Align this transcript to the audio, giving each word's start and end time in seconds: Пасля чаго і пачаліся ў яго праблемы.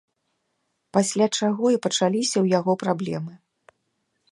Пасля 0.97 1.27
чаго 1.39 1.65
і 1.75 1.79
пачаліся 1.85 2.33
ў 2.43 2.57
яго 2.57 2.73
праблемы. 2.87 3.33